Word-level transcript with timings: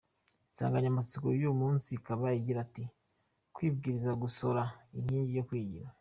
Insanganyamatsiko 0.49 1.25
y’uyu 1.31 1.53
munsi 1.61 1.87
ikaba 1.99 2.25
igira 2.39 2.61
iti 2.67 2.83
“Kwibwiriza 3.55 4.11
gusora, 4.23 4.61
inkingi 4.97 5.31
yo 5.39 5.45
kwigira”. 5.49 5.87